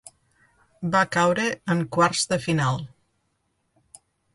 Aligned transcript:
Va 0.95 1.03
caure 1.17 1.47
en 1.75 1.85
quarts 1.99 2.27
de 2.35 2.43
final. 2.49 2.85